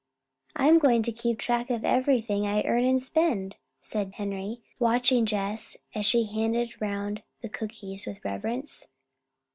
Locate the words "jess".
5.27-5.77